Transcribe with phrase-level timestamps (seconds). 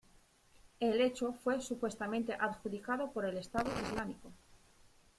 [0.79, 4.31] El hecho fue supuestamente adjudicado por el Estado Islámico.